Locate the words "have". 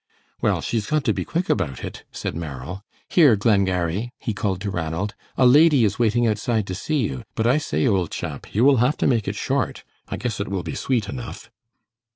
8.77-8.97